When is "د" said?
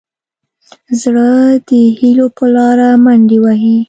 1.67-1.69